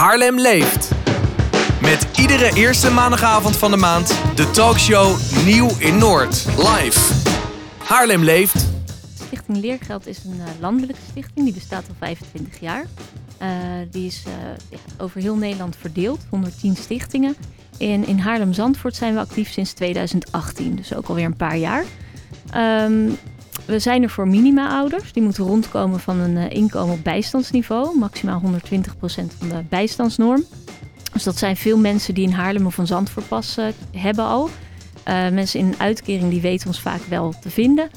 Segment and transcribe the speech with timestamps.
[0.00, 0.90] Haarlem leeft.
[1.80, 6.46] Met iedere eerste maandagavond van de maand de talkshow Nieuw in Noord.
[6.46, 7.14] Live.
[7.84, 8.66] Haarlem leeft.
[9.14, 12.86] Stichting Leergeld is een uh, landelijke stichting, die bestaat al 25 jaar.
[13.42, 13.48] Uh,
[13.90, 14.22] die is
[14.70, 17.36] ja, over heel Nederland verdeeld, 110 stichtingen.
[17.78, 21.84] En in Haarlem-Zandvoort zijn we actief sinds 2018, dus ook alweer een paar jaar.
[22.84, 23.18] Um,
[23.66, 25.12] we zijn er voor minima-ouders.
[25.12, 27.98] Die moeten rondkomen van een uh, inkomen op bijstandsniveau.
[27.98, 28.46] Maximaal 120%
[29.38, 30.44] van de bijstandsnorm.
[31.12, 33.66] Dus dat zijn veel mensen die in Haarlem of een Zandvoort pas uh,
[33.96, 34.48] hebben al.
[35.08, 37.90] Uh, mensen in een uitkering die weten ons vaak wel te vinden.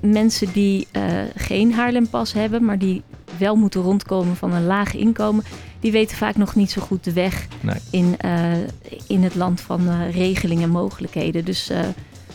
[0.00, 0.88] mensen die
[1.34, 3.02] geen Haarlempas hebben, maar die
[3.38, 5.44] wel moeten rondkomen van een laag inkomen,
[5.80, 7.76] die weten vaak nog niet zo goed de weg nee.
[7.90, 8.16] in,
[9.06, 11.44] in het land van regelingen en mogelijkheden.
[11.44, 11.70] Dus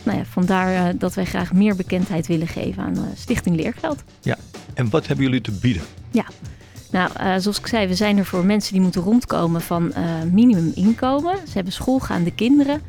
[0.02, 4.02] nou ja, vandaar uh, dat wij graag meer bekendheid willen geven aan uh, Stichting Leergeld.
[4.20, 4.36] Ja,
[4.74, 5.82] en wat hebben jullie te bieden?
[6.10, 6.24] Ja,
[6.90, 9.92] nou, uh, zoals ik zei, we zijn er voor mensen die moeten rondkomen van
[10.32, 11.36] minimuminkomen.
[11.36, 12.82] Ze hebben schoolgaande kinderen.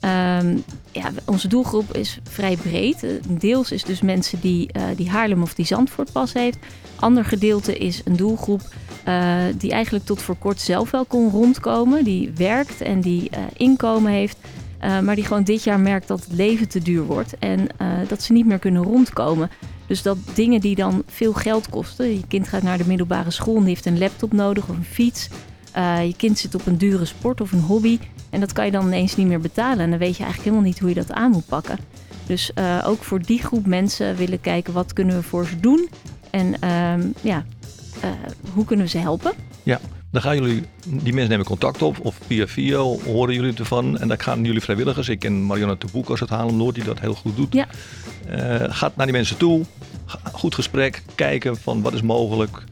[0.00, 3.06] Um, ja, onze doelgroep is vrij breed.
[3.28, 6.58] Deels is dus mensen die, die Haarlem of die Zandvoort pas heeft.
[6.96, 8.60] Ander gedeelte is een doelgroep
[9.56, 12.04] die eigenlijk tot voor kort zelf wel kon rondkomen.
[12.04, 14.36] Die werkt en die inkomen heeft.
[14.82, 17.88] Uh, maar die gewoon dit jaar merkt dat het leven te duur wordt en uh,
[18.08, 19.50] dat ze niet meer kunnen rondkomen.
[19.86, 22.14] Dus dat dingen die dan veel geld kosten.
[22.14, 25.28] Je kind gaat naar de middelbare school en heeft een laptop nodig of een fiets.
[25.76, 27.98] Uh, je kind zit op een dure sport of een hobby.
[28.30, 29.78] En dat kan je dan ineens niet meer betalen.
[29.78, 31.78] En dan weet je eigenlijk helemaal niet hoe je dat aan moet pakken.
[32.26, 32.52] Dus
[32.84, 35.88] ook voor die groep mensen willen kijken wat kunnen we voor ze doen.
[36.30, 37.44] En ehm, ja,
[38.54, 39.32] hoe kunnen we ze helpen.
[39.62, 39.80] Ja,
[40.10, 43.98] dan gaan jullie, die mensen nemen contact op of via via horen jullie ervan.
[43.98, 46.84] En dan gaan jullie vrijwilligers, ik ken Marianne de Boek als het Haarlem Noord die
[46.84, 47.52] dat heel goed doet.
[47.52, 47.66] Ja.
[48.30, 49.64] Uh, gaat naar die mensen toe,
[50.32, 52.64] goed gesprek, kijken van wat is mogelijk.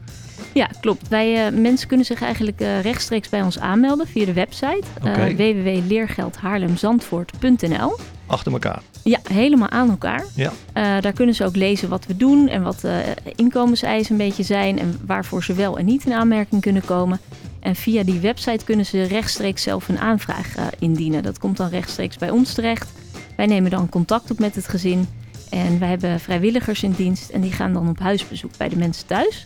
[0.53, 1.07] Ja, klopt.
[1.07, 5.35] Wij, uh, mensen kunnen zich eigenlijk uh, rechtstreeks bij ons aanmelden via de website okay.
[5.35, 8.81] www.leergeldhaarlemzandvoort.nl Achter elkaar?
[9.03, 10.25] Ja, helemaal aan elkaar.
[10.35, 10.51] Ja.
[10.73, 13.03] daar kunnen ze ook lezen wat we doen en wat de
[13.35, 17.19] inkomenseisen een beetje zijn en waarvoor ze wel en niet in aanmerking kunnen komen.
[17.59, 21.23] En via die website kunnen ze rechtstreeks zelf een aanvraag indienen.
[21.23, 22.91] Dat komt dan rechtstreeks bij ons terecht.
[23.35, 25.07] Wij nemen dan contact op met het gezin.
[25.49, 29.07] En wij hebben vrijwilligers in dienst en die gaan dan op huisbezoek bij de mensen
[29.07, 29.43] thuis.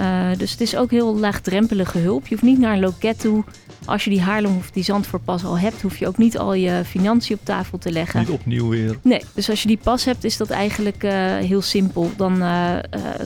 [0.00, 2.26] Uh, dus het is ook heel laagdrempelige hulp.
[2.26, 3.44] Je hoeft niet naar een loket toe.
[3.84, 6.82] Als je die Haarlem of die Zandvoortpas al hebt, hoef je ook niet al je
[6.84, 8.20] financiën op tafel te leggen.
[8.20, 8.98] Niet opnieuw weer.
[9.02, 12.10] Nee, dus als je die pas hebt, is dat eigenlijk uh, heel simpel.
[12.16, 12.76] Dan uh,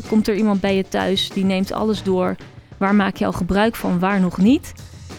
[0.08, 2.36] komt er iemand bij je thuis, die neemt alles door.
[2.76, 4.72] Waar maak je al gebruik van, waar nog niet?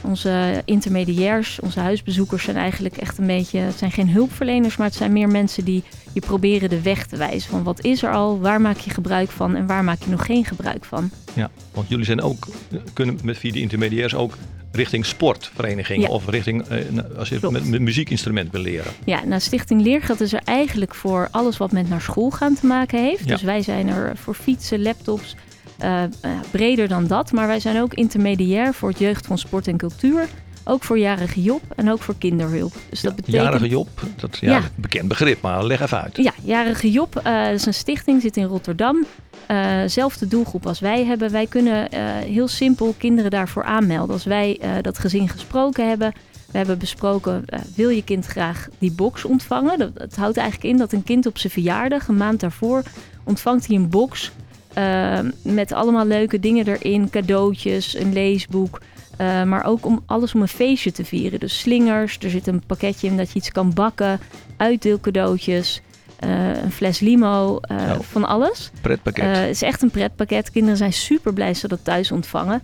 [0.07, 4.95] Onze intermediairs, onze huisbezoekers zijn eigenlijk echt een beetje, het zijn geen hulpverleners, maar het
[4.95, 7.49] zijn meer mensen die je proberen de weg te wijzen.
[7.49, 10.25] Van wat is er al, waar maak je gebruik van en waar maak je nog
[10.25, 11.09] geen gebruik van.
[11.33, 12.47] Ja, want jullie zijn ook,
[12.93, 14.37] kunnen met via de intermediairs ook
[14.71, 16.13] richting sportverenigingen ja.
[16.13, 16.79] of richting eh,
[17.17, 18.91] als je met, met muziekinstrument wil leren.
[19.05, 22.65] Ja, nou Stichting Leergeld is er eigenlijk voor alles wat met naar school gaan te
[22.65, 23.25] maken heeft.
[23.25, 23.31] Ja.
[23.31, 25.35] Dus wij zijn er voor fietsen, laptops,
[25.83, 26.03] uh,
[26.51, 27.31] breder dan dat.
[27.31, 30.27] Maar wij zijn ook intermediair voor het Jeugdfonds Sport en Cultuur.
[30.69, 32.73] Ook voor jarige Job en ook voor kinderhulp.
[32.89, 33.43] Dus dat ja, betekent...
[33.43, 34.61] Jarige Job, dat is ja, ja.
[34.75, 36.17] bekend begrip, maar leg even uit.
[36.17, 39.05] Ja, Jarige Job uh, is een stichting, zit in Rotterdam.
[39.51, 41.31] Uh, zelfde doelgroep als wij hebben.
[41.31, 44.13] Wij kunnen uh, heel simpel kinderen daarvoor aanmelden.
[44.13, 46.13] Als wij dat gezin gesproken hebben,
[46.51, 47.45] we hebben besproken,
[47.75, 49.79] wil je kind graag die box ontvangen?
[49.79, 52.83] Dat, dat houdt eigenlijk in dat een kind op zijn verjaardag, een maand daarvoor,
[53.23, 54.31] ontvangt hij een box
[54.77, 58.81] uh, met allemaal leuke dingen erin, cadeautjes, een leesboek.
[59.21, 61.39] Uh, maar ook om alles om een feestje te vieren.
[61.39, 64.19] Dus slingers, er zit een pakketje in dat je iets kan bakken,
[64.57, 65.81] uitdeelcadeautjes,
[66.23, 68.71] uh, een fles limo, nou, van alles.
[68.81, 69.37] Pretpakket.
[69.37, 70.51] het is echt een pretpakket.
[70.51, 72.61] Kinderen zijn super blij dat ze dat thuis ontvangen.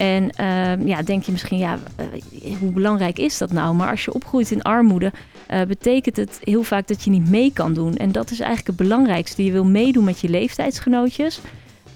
[0.00, 1.78] En ehm, ja, denk je misschien, ja,
[2.58, 3.74] hoe belangrijk is dat nou?
[3.74, 5.12] Maar als je opgroeit in armoede,
[5.50, 7.96] uh, betekent het heel vaak dat je niet mee kan doen.
[7.96, 9.44] En dat is eigenlijk het belangrijkste.
[9.44, 11.40] Je wil meedoen met je leeftijdsgenootjes.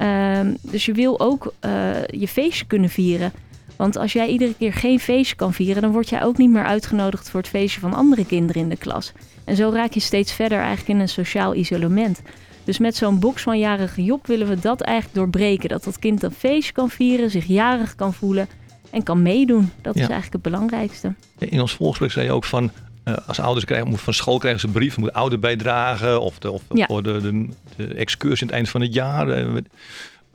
[0.00, 1.70] Uh, dus je wil ook uh,
[2.06, 3.32] je feestje kunnen vieren.
[3.76, 6.64] Want als jij iedere keer geen feestje kan vieren, dan word jij ook niet meer
[6.64, 9.12] uitgenodigd voor het feestje van andere kinderen in de klas.
[9.44, 12.22] En zo raak je steeds verder eigenlijk in een sociaal isolement.
[12.64, 15.68] Dus met zo'n box van jarige Job willen we dat eigenlijk doorbreken.
[15.68, 18.48] Dat dat kind een feestje kan vieren, zich jarig kan voelen
[18.90, 19.70] en kan meedoen.
[19.82, 20.02] Dat ja.
[20.02, 21.14] is eigenlijk het belangrijkste.
[21.38, 22.70] In ons voorgesprek zei je ook van
[23.04, 26.38] uh, als ouders krijgen, moet van school krijgen ze een brief, moet ouder bijdragen of,
[26.38, 26.86] de, of ja.
[26.86, 29.52] voor de, de, de, excursie aan het eind van het jaar.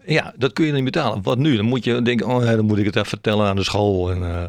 [0.05, 1.23] Ja, dat kun je niet betalen.
[1.23, 1.55] Wat nu?
[1.55, 4.11] Dan moet je denken, oh dan moet ik het even vertellen aan de school.
[4.11, 4.43] En, uh,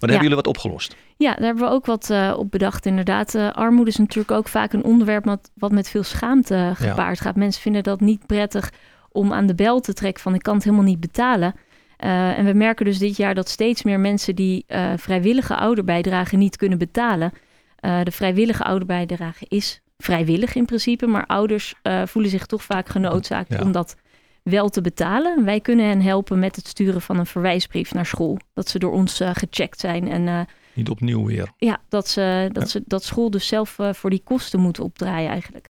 [0.00, 0.06] ja.
[0.06, 0.96] hebben jullie wat opgelost.
[1.16, 3.34] Ja, daar hebben we ook wat uh, op bedacht inderdaad.
[3.34, 7.24] Uh, armoede is natuurlijk ook vaak een onderwerp wat, wat met veel schaamte gepaard ja.
[7.24, 7.36] gaat.
[7.36, 8.72] Mensen vinden dat niet prettig
[9.12, 11.54] om aan de bel te trekken van ik kan het helemaal niet betalen.
[11.96, 14.64] en we merken dus dit jaar dat steeds meer mensen die
[14.96, 17.32] vrijwillige ouderbijdrage niet kunnen betalen.
[17.80, 21.74] de vrijwillige ouderbijdrage is vrijwillig in principe, maar ouders
[22.04, 23.96] voelen zich toch vaak genoodzaakt om dat
[24.42, 25.44] wel te betalen.
[25.44, 28.38] Wij kunnen hen helpen met het sturen van een verwijsbrief naar school.
[28.54, 30.08] Dat ze door ons uh, gecheckt zijn.
[30.08, 30.40] En, uh,
[30.72, 31.52] Niet opnieuw weer.
[31.56, 35.30] Ja, dat, ze, dat, ze, dat school dus zelf uh, voor die kosten moet opdraaien
[35.30, 35.66] eigenlijk.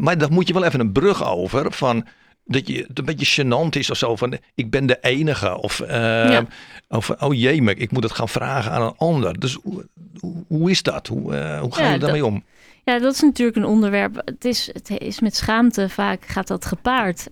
[0.00, 2.06] maar daar moet je wel even een brug over van
[2.44, 5.78] dat je het een beetje gênant is of zo van ik ben de enige of,
[5.88, 6.46] ja.
[6.88, 9.40] of oh jee, ik moet het gaan vragen aan een ander.
[9.40, 9.86] Dus hoe,
[10.46, 11.06] hoe is dat?
[11.06, 12.44] Hoe, hoe ga je daarmee om?
[12.88, 14.22] Ja, dat is natuurlijk een onderwerp.
[14.24, 17.28] Het is, het is met schaamte vaak gaat dat gepaard.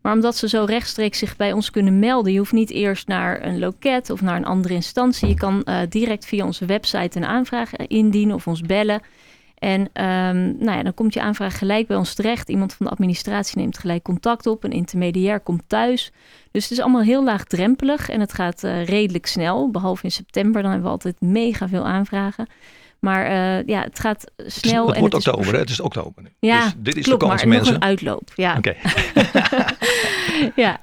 [0.00, 3.44] Maar omdat ze zo rechtstreeks zich bij ons kunnen melden, je hoeft niet eerst naar
[3.44, 5.28] een loket of naar een andere instantie.
[5.28, 9.00] Je kan uh, direct via onze website een aanvraag indienen of ons bellen.
[9.58, 12.48] En um, nou ja, dan komt je aanvraag gelijk bij ons terecht.
[12.48, 14.64] Iemand van de administratie neemt gelijk contact op.
[14.64, 16.12] Een intermediair komt thuis.
[16.50, 19.70] Dus het is allemaal heel laagdrempelig en het gaat uh, redelijk snel.
[19.70, 22.46] Behalve in september, dan hebben we altijd mega veel aanvragen.
[23.00, 24.80] Maar uh, ja, het gaat snel.
[24.80, 25.50] Het, het wordt oktober, is...
[25.50, 25.58] hè?
[25.58, 26.28] Het is oktober nu.
[26.38, 27.72] Ja, dus dit is klopt, de kans, maar mensen.
[27.72, 28.30] nog een uitloop.
[28.34, 28.56] Ja.
[28.56, 28.76] Oké.
[29.14, 29.64] Okay.
[30.64, 30.78] ja.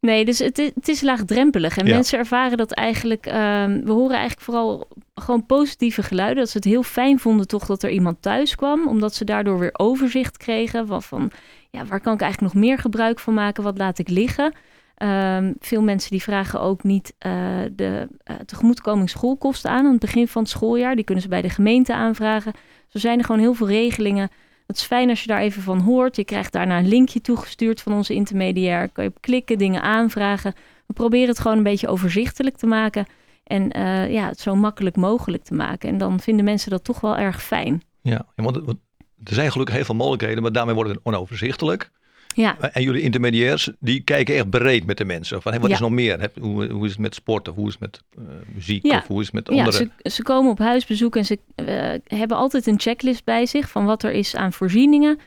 [0.00, 1.76] Nee, dus het, het is laagdrempelig.
[1.76, 1.94] En ja.
[1.94, 3.26] mensen ervaren dat eigenlijk...
[3.26, 6.38] Um, we horen eigenlijk vooral gewoon positieve geluiden.
[6.38, 8.88] Dat ze het heel fijn vonden toch dat er iemand thuis kwam.
[8.88, 10.86] Omdat ze daardoor weer overzicht kregen.
[10.86, 11.30] Van, van
[11.70, 13.62] ja, waar kan ik eigenlijk nog meer gebruik van maken?
[13.62, 14.54] Wat laat ik liggen?
[15.02, 17.32] Um, veel mensen die vragen ook niet uh,
[17.72, 20.94] de uh, tegemoetkoming schoolkosten aan aan het begin van het schooljaar.
[20.94, 22.52] Die kunnen ze bij de gemeente aanvragen.
[22.88, 24.30] Zo zijn er gewoon heel veel regelingen.
[24.66, 26.16] Het is fijn als je daar even van hoort.
[26.16, 28.88] Je krijgt daarna een linkje toegestuurd van onze intermediair.
[28.88, 30.54] Kan je op klikken, dingen aanvragen.
[30.86, 33.06] We proberen het gewoon een beetje overzichtelijk te maken.
[33.44, 35.88] En uh, ja, het zo makkelijk mogelijk te maken.
[35.88, 37.82] En dan vinden mensen dat toch wel erg fijn.
[38.02, 41.90] Ja, want er zijn gelukkig heel veel mogelijkheden, maar daarmee wordt het onoverzichtelijk.
[42.34, 42.58] Ja.
[42.58, 45.42] En jullie intermediairs, die kijken echt breed met de mensen.
[45.42, 45.74] Van, wat ja.
[45.74, 46.30] is nog meer?
[46.40, 48.24] Hoe, hoe is het met sport of hoe is het met uh,
[48.54, 48.96] muziek ja.
[48.96, 49.84] of hoe is het met andere...
[49.84, 53.70] Ja, ze, ze komen op huisbezoek en ze uh, hebben altijd een checklist bij zich
[53.70, 55.18] van wat er is aan voorzieningen.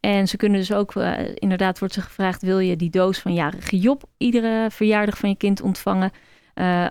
[0.00, 3.34] En ze kunnen dus ook, uh, inderdaad wordt ze gevraagd, wil je die doos van
[3.34, 6.12] jarige Job iedere verjaardag van je kind ontvangen?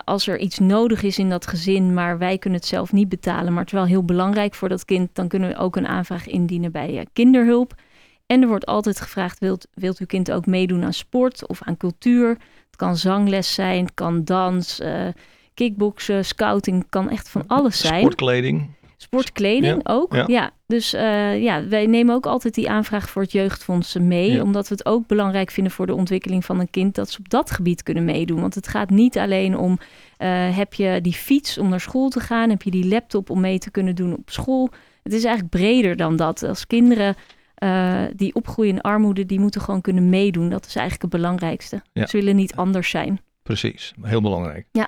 [0.04, 3.54] Als er iets nodig is in dat gezin, maar wij kunnen het zelf niet betalen,
[3.54, 6.28] maar het is wel heel belangrijk voor dat kind, dan kunnen we ook een aanvraag
[6.28, 7.76] indienen bij kinderhulp.
[8.26, 11.78] En er wordt altijd gevraagd, wilt, wilt uw kind ook meedoen aan sport of aan
[11.78, 12.30] cultuur?
[12.66, 15.08] Het kan zangles zijn, het kan dans, uh,
[15.54, 18.02] kickboksen, scouting, het kan echt van alles zijn.
[18.02, 18.70] Sportkleding.
[18.98, 20.24] Sportkleding ja, ook, ja.
[20.28, 20.52] ja.
[20.68, 24.32] Dus uh, ja, wij nemen ook altijd die aanvraag voor het jeugdfonds mee.
[24.32, 24.42] Ja.
[24.42, 26.96] Omdat we het ook belangrijk vinden voor de ontwikkeling van een kind...
[26.96, 28.42] dat ze op dat gebied kunnen meedoen.
[28.42, 29.80] Want het gaat niet alleen om...
[30.20, 32.50] Uh, heb je die fiets om naar school te gaan?
[32.50, 34.70] Heb je die laptop om mee te kunnen doen op school?
[35.04, 36.44] Het is eigenlijk breder dan dat.
[36.44, 37.16] Als kinderen
[37.64, 40.50] uh, die opgroeien in armoede, die moeten gewoon kunnen meedoen.
[40.50, 41.82] Dat is eigenlijk het belangrijkste.
[41.94, 42.06] Ja.
[42.06, 43.22] Ze willen niet anders zijn.
[43.44, 44.68] Precies, heel belangrijk.
[44.72, 44.88] Ja.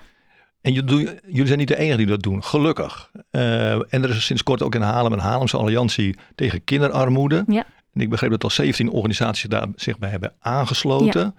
[0.61, 3.11] En jullie zijn niet de enige die dat doen, gelukkig.
[3.31, 7.43] Uh, en er is sinds kort ook in Haarlem een Haarlemse Alliantie tegen kinderarmoede.
[7.47, 7.65] Ja.
[7.93, 11.21] En ik begreep dat al 17 organisaties daar zich bij hebben aangesloten.
[11.21, 11.33] Ja.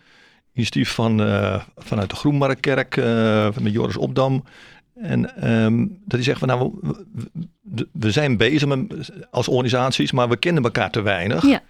[0.52, 2.94] Initiatief van, uh, vanuit de Groenmarktkerk,
[3.54, 4.44] van de Joris Opdam.
[4.96, 6.72] En um, dat hij zegt van nou,
[7.92, 11.46] we, zijn bezig met, als organisaties, maar we kennen elkaar te weinig.
[11.46, 11.62] Ja.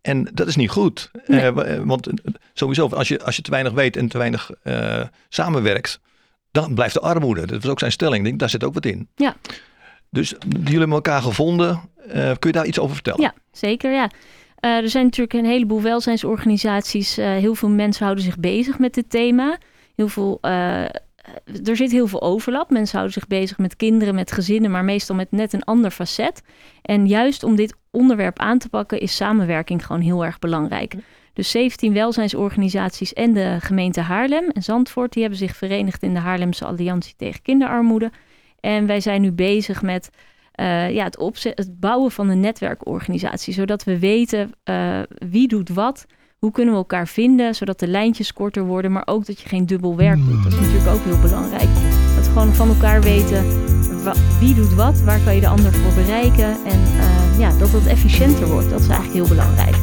[0.00, 1.10] En dat is niet goed.
[1.26, 1.52] Nee.
[1.52, 2.08] Uh, want
[2.52, 6.00] sowieso, als je, als je te weinig weet en te weinig uh, samenwerkt,
[6.50, 7.46] dan blijft de armoede.
[7.46, 8.24] Dat was ook zijn stelling.
[8.24, 9.08] Denk, daar zit ook wat in.
[9.14, 9.36] Ja.
[10.10, 11.80] Dus jullie hebben elkaar gevonden.
[12.06, 13.20] Uh, kun je daar iets over vertellen?
[13.20, 13.92] Ja, zeker.
[13.92, 14.10] Ja.
[14.60, 17.16] Er zijn natuurlijk een heleboel welzijnsorganisaties.
[17.16, 19.58] Heel veel mensen houden zich bezig met dit thema.
[19.96, 20.40] Heel veel
[21.64, 22.70] er zit heel veel overlap.
[22.70, 26.42] Mensen houden zich bezig met kinderen, met gezinnen, maar meestal met net een ander facet.
[26.82, 30.94] En juist om dit onderwerp aan te pakken is samenwerking gewoon heel erg belangrijk.
[31.32, 36.20] Dus 17 welzijnsorganisaties en de gemeente Haarlem en Zandvoort, die hebben zich verenigd in de
[36.20, 38.10] Haarlemse Alliantie tegen Kinderarmoede.
[38.60, 40.10] En wij zijn nu bezig met
[40.60, 45.68] uh, ja, het, opzet, het bouwen van een netwerkorganisatie, zodat we weten uh, wie doet
[45.68, 46.06] wat.
[46.40, 49.66] Hoe kunnen we elkaar vinden, zodat de lijntjes korter worden, maar ook dat je geen
[49.66, 50.42] dubbel werk doet.
[50.42, 51.68] Dat is natuurlijk ook heel belangrijk.
[52.16, 53.44] Dat we gewoon van elkaar weten
[54.38, 57.86] wie doet wat, waar kan je de ander voor bereiken en uh, ja, dat het
[57.86, 58.70] efficiënter wordt.
[58.70, 59.76] Dat is eigenlijk heel belangrijk.